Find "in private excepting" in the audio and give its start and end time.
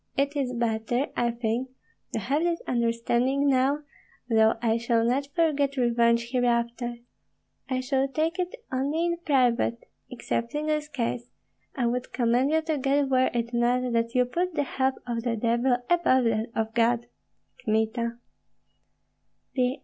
9.05-10.65